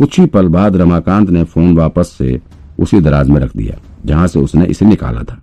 [0.00, 2.40] कुछ ही पल बाद रमाकांत ने फ़ोन वापस से
[2.78, 3.74] उसी दराज में रख दिया,
[4.06, 5.40] जहाँ से उसने इसे निकाला था।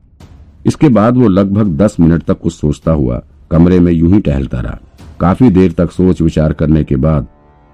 [0.65, 3.21] इसके बाद वो लगभग दस मिनट तक कुछ सोचता हुआ
[3.51, 4.79] कमरे में यूँ ही टहलता रहा।
[5.19, 7.27] काफ़ी देर तक सोच विचार करने के बाद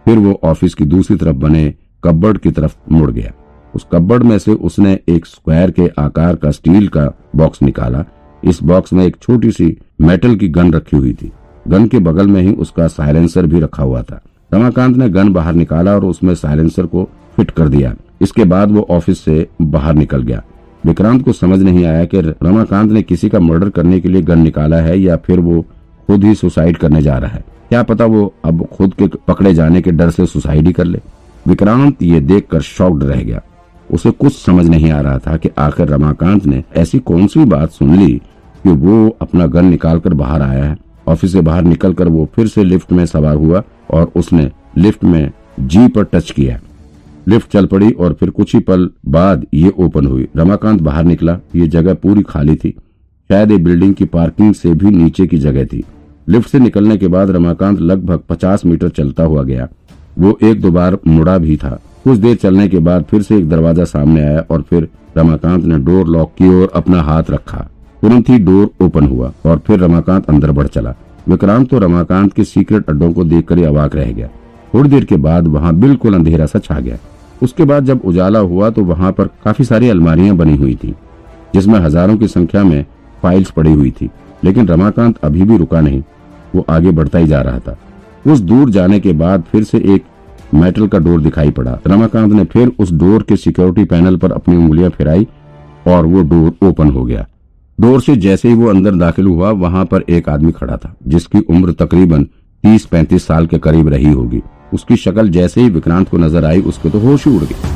[0.06, 1.74] फिर वो ऑफ़िस की दूसरी तरफ़ बने
[2.04, 3.32] कब्बर्ड की तरफ़ मुड़ गया।
[3.74, 8.04] उस कब्बर्ड में से उसने एक स्क्वायर के आकार का स्टील का बॉक्स निकाला।
[8.44, 11.32] इस बॉक्स में एक छोटी सी मेटल की गन रखी हुई थी।
[11.68, 14.22] गन के बगल में ही उसका साइलेंसर भी रखा हुआ था।
[14.54, 18.88] रमाकांत ने गन बाहर निकाला और उसमें साइलेंसर को फिट कर दिया। इसके बाद वो
[18.90, 20.42] ऑफ़िस से बाहर निकल गया।
[20.86, 24.40] विक्रांत को समझ नहीं आया कि रमाकांत ने किसी का मर्डर करने के लिए गन
[24.40, 25.62] निकाला है या फिर वो
[26.08, 29.82] खुद ही सुसाइड करने जा रहा है। क्या पता वो अब खुद के पकड़े जाने
[29.82, 31.00] के डर से सुसाइड ही कर ले।
[31.48, 33.42] विक्रांत ये देखकर शॉक्ड रह गया।
[33.90, 37.72] उसे कुछ समझ नहीं आ रहा था कि आखिर रमाकांत ने ऐसी कौन सी बात
[37.72, 38.14] सुन ली
[38.64, 42.64] कि वो अपना गन निकालकर बाहर आया है। ऑफ़िस से बाहर निकलकर वो फिर से
[42.64, 46.60] लिफ्ट में सवार हुआ और उसने लिफ्ट में जी पर टच किया।
[47.28, 51.38] लिफ्ट चल पड़ी और फिर कुछ ही पल बाद ये ओपन हुई। रमाकांत बाहर निकला।
[51.56, 52.70] ये जगह पूरी खाली थी।
[53.30, 55.84] शायद ये बिल्डिंग की पार्किंग से भी नीचे की जगह थी।
[56.28, 59.68] लिफ्ट से निकलने के बाद रमाकांत लगभग पचास मीटर चलता हुआ गया।
[60.20, 63.50] वो एक दो बार मुड़ा भी था। कुछ देर चलने के बाद फिर से एक
[63.50, 64.88] दरवाज़ा सामने आया और फिर
[65.18, 67.68] रमाकांत ने डोर लॉक की ओर अपना हाथ रखा।
[68.02, 70.94] तुरंत ही डोर ओपन हुआ और फिर रमाकांत अंदर बढ़ चला।
[71.28, 74.28] विक्रांत तो रमाकांत के सीक्रेट अड्डों को देखकर ही अवाक रह गया।
[74.74, 76.98] थोड़ी देर के बाद वहाँ बिल्कुल अंधेरा सा छा गया।
[77.42, 80.94] उसके बाद जब उजाला हुआ तो वहाँ पर काफ़ी सारी अलमारियाँ बनी हुई थी,
[81.56, 82.86] जिसमें हज़ारों की संख्या में
[83.24, 84.10] फाइल्स पड़ी हुई थी।
[84.44, 86.02] लेकिन रमाकांत अभी भी रुका नहीं।
[86.56, 87.78] वो आगे बढ़ता ही जा रहा था।
[88.26, 90.04] उस दूर जाने के बाद फिर से एक
[90.54, 94.56] मेटल का डोर दिखाई पड़ा। रमाकांत ने फिर उस डोर के सिक्योरिटी पैनल पर अपनी
[94.56, 95.28] उंगलियाँ फिराई
[95.88, 97.26] और वो डोर ओपन हो गया।
[97.78, 101.40] डोर से जैसे ही वो अंदर दाखिल हुआ, वहाँ पर एक आदमी खड़ा था, जिसकी
[101.40, 102.24] उम्र तकरीबन
[102.64, 104.42] तीस पैंतीस साल के करीब रही होगी।
[104.74, 107.72] उसकी शक्ल जैसे ही विक्रांत को नज़र आई, उसके तो होश उड़ गई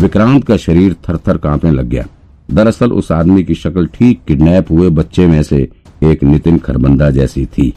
[0.00, 2.04] विक्रांत का शरीर थर थर कांपने लग गया।
[2.48, 5.68] दरअसल उस आदमी की शक्ल ठीक किडनैप हुए बच्चे में से
[6.02, 7.72] एक नितिन खरबंदा जैसी थी,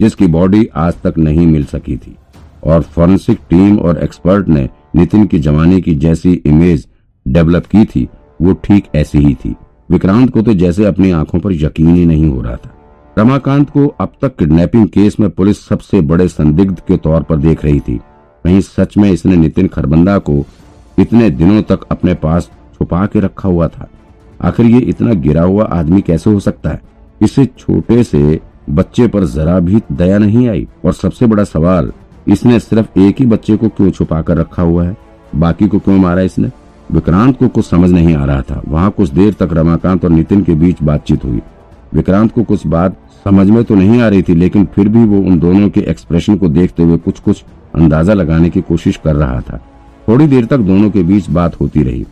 [0.00, 2.16] जिसकी बॉडी आज तक नहीं मिल सकी थी।
[2.64, 6.86] और फॉरेंसिक टीम और एक्सपर्ट ने नितिन की जवानी की जैसी इमेज
[7.26, 8.08] डेवलप की थी
[8.42, 9.54] वो ठीक ऐसी ही थी।
[9.90, 12.70] विक्रांत को तो जैसे अपनी आँखों पर यकीन ही नहीं हो रहा था।
[13.18, 17.64] रमाकांत को अब तक किडनैपिंग केस में पुलिस सबसे बड़े संदिग्ध के तौर पर देख
[17.64, 17.96] रही थी।
[18.44, 20.44] कहीं सच में इसने नितिन खरबंदा को
[20.98, 23.88] इतने दिनों तक अपने पास छुपा के रखा हुआ था।
[24.42, 26.80] आखिर ये इतना गिरा हुआ आदमी कैसे हो सकता है?
[27.22, 31.92] इसे छोटे से बच्चे पर जरा भी दया नहीं आई। और सबसे बड़ा सवाल,
[32.28, 34.96] इसने सिर्फ़ एक ही बच्चे को क्यों छुपा कर रखा हुआ है?
[35.36, 36.48] बाकी को क्यों मारा इसने?
[36.92, 40.42] विक्रांत को कुछ समझ नहीं आ रहा था। वहाँ कुछ देर तक रमाकांत और नितिन
[40.42, 41.40] के बीच बातचीत हुई।
[41.94, 45.18] विक्रांत को कुछ बात समझ में तो नहीं आ रही थी, लेकिन फिर भी वो
[45.20, 47.44] उन दोनों के एक्सप्रेशन को देखते हुए कुछ कुछ
[47.74, 49.60] अंदाज़ा लगाने की कोशिश कर रहा था।
[50.08, 52.04] थोड़ी देर तक दोनों के बीच बात होती रही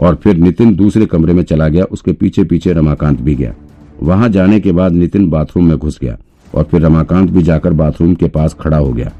[0.00, 3.54] और फिर नितिन दूसरे कमरे में चला गया, उसके पीछे पीछे रमाकांत भी गया।
[4.02, 6.16] वहाँ जाने के बाद नितिन बाथरूम में घुस गया
[6.54, 9.12] और फिर रमाकांत भी जाकर बाथरूम के पास खड़ा हो गया।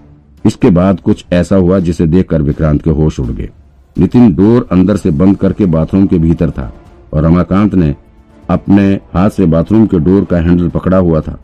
[0.44, 3.48] इसके बाद कुछ ऐसा हुआ जिसे देखकर विक्रांत के होश उड़ गए।
[3.98, 6.72] नितिन डोर अंदर से बंद करके बाथरूम के भीतर था
[7.14, 7.94] और रमाकांत ने
[8.50, 11.38] अपने हाथ से बाथरूम के डोर का हैंडल पकड़ा हुआ था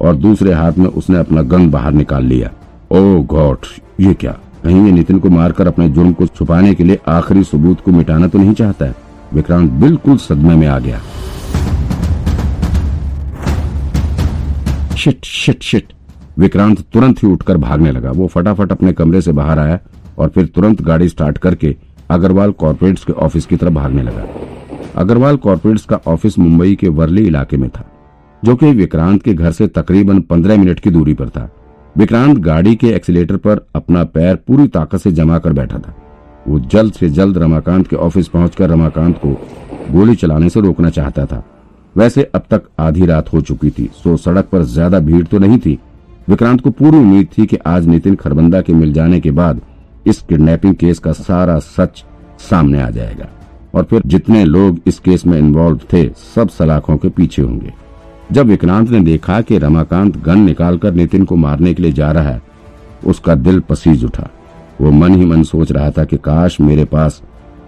[0.00, 2.50] और दूसरे हाथ में उसने अपना गन बाहर निकाल लिया।
[2.92, 3.66] ओ गॉड
[4.00, 4.32] ये क्या?
[4.64, 8.28] कहीं ये नितिन को मारकर अपने जुर्म को छुपाने के लिए आखिरी सबूत को मिटाना
[8.28, 8.94] तो नहीं चाहता है?
[9.34, 11.00] विक्रांत बिल्कुल सदमे में आ गया।
[14.96, 15.92] शिट शिट शिट
[16.38, 19.78] विक्रांत तुरंत ही उठकर भागने लगा। वो फटाफट अपने कमरे से बाहर आया
[20.18, 21.74] और फिर तुरंत गाड़ी स्टार्ट करके
[22.10, 24.26] अग्रवाल कॉर्पोरेट्स के ऑफ़िस की तरफ़ भागने लगा।
[24.96, 27.84] अग्रवाल कॉर्पोरेट्स का ऑफ़िस मुंबई के वर्ली इलाके में था,
[28.42, 31.48] जो कि विक्रांत के घर से तकरीबन पंद्रह मिनट की दूरी पर था।
[31.96, 35.94] विक्रांत गाड़ी के एक्सीटर पर अपना पैर पूरी ताकत से जमा कर बैठा था।
[36.46, 39.28] वो जल्द से जल्द रमाकांत के ऑफ़िस पहुंचकर रमाकांत को
[39.90, 41.42] गोली चलाने से रोकना चाहता था।
[41.94, 45.58] वैसे अब तक आधी रात हो चुकी थी सो सड़क पर ज़्यादा भीड़ तो नहीं
[45.58, 45.78] थी।
[46.28, 49.60] विक्रांत को पूरी उम्मीद थी कि आज नितिन खरबंदा के मिल जाने के बाद
[50.06, 52.04] इस किडनैपिंग केस का सारा सच
[52.40, 53.28] सामने आ जाएगा।
[53.74, 57.72] और फिर जितने लोग इस केस में इन्वॉल्व थे, सब सलाखों के पीछे होंगे।
[58.32, 62.30] जब विक्रांत ने देखा कि रमाकांत गन निकालकर नितिन को मारने के लिए जा रहा
[62.30, 62.42] है,
[63.06, 64.28] उसका दिल पसीज उठा।
[64.80, 67.22] वो मन ही मन सोच रहा था कि काश मेरे पास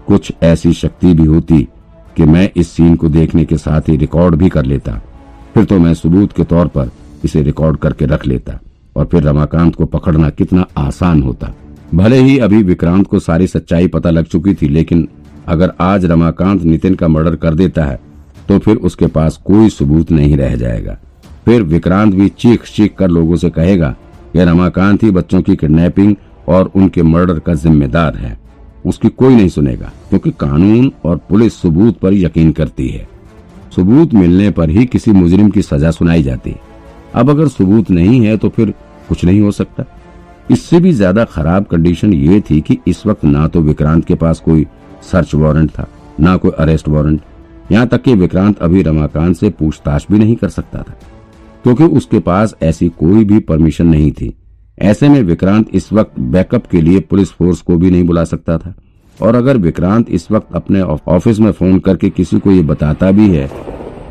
[0.07, 1.63] कुछ ऐसी शक्ति भी होती
[2.17, 5.01] कि मैं इस सीन को देखने के साथ ही रिकॉर्ड भी कर लेता।
[5.55, 6.91] फिर तो मैं सबूत के तौर पर
[7.25, 8.59] इसे रिकॉर्ड करके रख लेता,
[8.97, 11.53] और फिर रमाकांत को पकड़ना कितना आसान होता।
[11.95, 15.07] भले ही अभी विक्रांत को सारी सच्चाई पता लग चुकी थी, लेकिन
[15.49, 17.99] अगर आज रमाकांत नितिन का मर्डर कर देता है
[18.49, 20.99] तो फिर उसके पास कोई सबूत नहीं रह जाएगा।
[21.45, 23.89] फिर विक्रांत भी चीख चीख कर लोगों से कहेगा
[24.33, 26.15] कि रमाकांत ही बच्चों की किडनैपिंग
[26.49, 28.39] और उनके मर्डर का जिम्मेदार है।
[28.87, 33.09] उसकी कोई नहीं सुनेगा, क्योंकि कानून और पुलिस सबूत पर यकीन करती है।
[33.77, 36.61] सबूत मिलने पर ही किसी मुजरिम की सजा सुनाई जाती। है
[37.15, 38.75] अब अगर सबूत नहीं है तो फिर
[39.09, 39.85] कुछ नहीं हो सकता।
[40.51, 44.41] इससे भी ज़्यादा खराब कंडीशन ये थी कि इस वक्त ना तो विक्रांत के पास
[44.41, 44.67] कोई
[45.03, 45.87] सर्च वारंट था,
[46.21, 47.21] ना कोई अरेस्ट वारंट
[47.73, 50.95] यहाँ तक कि विक्रांत अभी रमाकांत से पूछताछ भी नहीं कर सकता था,
[51.65, 54.35] क्योंकि उसके पास ऐसी कोई भी परमिशन नहीं थी।
[54.79, 58.59] ऐसे में विक्रांत इस वक्त बैकअप के लिए पुलिस फोर्स को भी नहीं बुला सकता
[58.59, 58.75] था।
[59.19, 63.29] और अगर विक्रांत इस वक्त अपने ऑफ़िस में फ़ोन करके किसी को ये बताता भी
[63.31, 63.47] है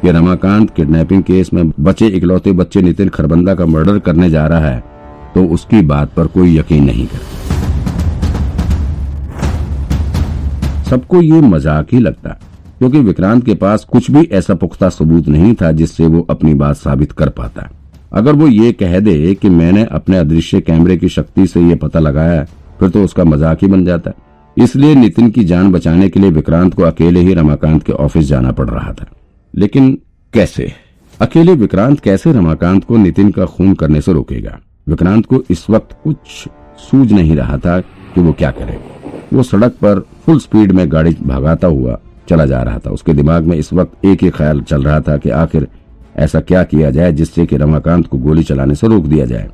[0.01, 4.68] कि रमाकांत किडनैपिंग केस में बचे इकलौते बच्चे नितिन खरबंदा का मर्डर करने जा रहा
[4.68, 4.84] है
[5.38, 7.36] तो उसकी बात पर कोई यकीन नहीं करता।
[10.84, 12.30] सबको ये मज़ाक ही लगता
[12.80, 16.75] क्योंकि विक्रांत के पास कुछ भी ऐसा पुख्ता सबूत नहीं था जिससे वो अपनी बात
[16.75, 17.69] साबित कर पाता
[18.13, 22.00] अगर वो ये कह दे कि मैंने अपने अदृश्य कैमरे की शक्ति से ये पता
[22.00, 22.44] लगाया
[22.80, 24.12] फिर तो उसका मज़ाक ही बन जाता
[24.57, 28.51] इसलिए नितिन की जान बचाने के लिए विक्रांत को अकेले ही रमाकांत के ऑफ़िस जाना
[28.51, 29.06] पड़ रहा था।
[29.54, 29.98] लेकिन
[30.34, 30.72] कैसे?
[31.19, 34.60] अकेले विक्रांत कैसे रमाकांत को नितिन का खून करने से रोकेगा?
[34.88, 36.18] विक्रांत को इस वक्त कुछ
[36.80, 38.80] सूझ नहीं रहा था कि वो क्या करे।
[39.34, 41.98] वो सड़क पर फुल स्पीड में गाड़ी भगाता हुआ
[42.30, 45.18] चला जा रहा था। उसके दिमाग में इस वक्त एक ही ख्याल चल रहा था
[45.18, 45.68] कि आखिर
[46.18, 49.50] ऐसा क्या किया जाए जिससे कि रमाकांत को गोली चलाने से रोक दिया जाए।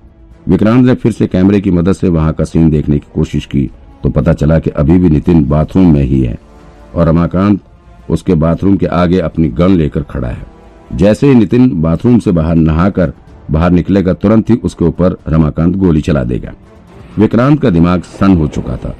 [0.47, 3.69] विक्रांत ने फिर से कैमरे की मदद से वहाँ का सीन देखने की कोशिश की
[4.03, 6.37] तो पता चला कि अभी भी नितिन बाथरूम में ही है
[6.95, 7.59] और रमाकांत
[8.09, 10.45] उसके बाथरूम के आगे अपनी गन लेकर खड़ा है।
[10.93, 13.13] जैसे ही नितिन बाथरूम से बाहर नहाकर
[13.51, 16.53] बाहर निकलेगा, तुरंत ही उसके ऊपर रमाकांत गोली चला देगा।
[17.17, 18.95] विक्रांत का दिमाग सन हो चुका था।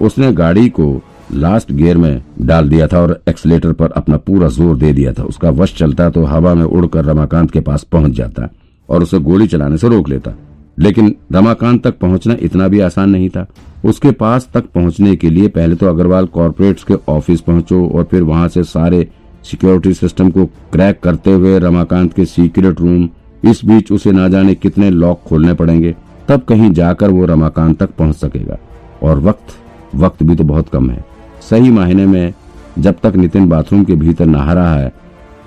[0.00, 1.02] उसने गाड़ी को
[1.32, 5.22] लास्ट गियर में डाल दिया था और एक्सलेटर पर अपना पूरा ज़ोर दे दिया था।
[5.24, 8.48] उसका वश चलता तो हवा में उड़कर रमाकांत के पास पहुँच जाता
[8.88, 10.34] और उसे गोली चलाने से रोक लेता।
[10.78, 13.46] लेकिन रमाकांत तक पहुँचना इतना भी आसान नहीं था।
[13.84, 18.22] उसके पास तक पहुँचने के लिए पहले तो अग्रवाल कॉरपोरेट्स के ऑफ़िस पहुंचो और फिर
[18.22, 19.06] वहाँ से सारे
[19.44, 23.08] सिक्योरिटी सिस्टम को क्रैक करते हुए रमाकांत के सीक्रेट रूम
[23.42, 25.94] इस बीच उसे ना जाने कितने लॉक खोलने पड़ेंगे।
[26.28, 28.58] तब कहीं जाकर वो रमाकांत तक पहुँच सकेगा।
[29.02, 29.56] और वक्त
[29.94, 31.04] वक्त भी तो बहुत कम है।
[31.50, 32.32] सही मायने में
[32.78, 34.92] जब तक नितिन बाथरूम के भीतर नहा रहा है,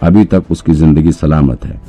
[0.04, 1.80] अभी तक उसकी ज़िंदगी सलामत है।